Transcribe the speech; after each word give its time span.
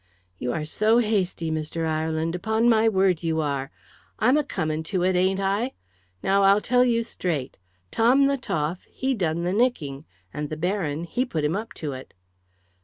"You 0.39 0.51
are 0.51 0.65
so 0.65 0.97
hasty, 0.97 1.51
Mr. 1.51 1.87
Ireland, 1.87 2.33
upon 2.33 2.67
my 2.67 2.89
word 2.89 3.21
you 3.21 3.39
are. 3.39 3.69
I'm 4.17 4.35
a 4.35 4.43
coming 4.43 4.81
to 4.85 5.03
it, 5.03 5.15
ain't 5.15 5.39
I? 5.39 5.73
Now 6.23 6.41
I'll 6.41 6.59
tell 6.59 6.83
you 6.83 7.03
straight. 7.03 7.59
Tom 7.91 8.25
the 8.25 8.35
Toff, 8.35 8.85
he 8.89 9.13
done 9.13 9.43
the 9.43 9.53
nicking; 9.53 10.05
and 10.33 10.49
the 10.49 10.57
Baron, 10.57 11.03
he 11.03 11.23
put 11.23 11.43
him 11.43 11.55
up 11.55 11.73
to 11.73 11.91
it." 11.91 12.15